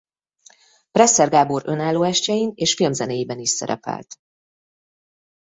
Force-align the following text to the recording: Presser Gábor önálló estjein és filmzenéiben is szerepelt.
Presser 0.91 1.29
Gábor 1.29 1.61
önálló 1.65 2.03
estjein 2.03 2.51
és 2.55 2.73
filmzenéiben 2.73 3.39
is 3.39 3.49
szerepelt. 3.49 4.15